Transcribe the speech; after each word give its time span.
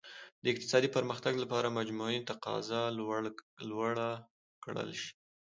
د 0.43 0.45
اقتصادي 0.53 0.89
پرمختګ 0.97 1.33
لپاره 1.43 1.75
مجموعي 1.79 2.19
تقاضا 2.29 2.81
لوړه 3.69 4.11
کړل 4.63 4.89
شي. 5.01 5.11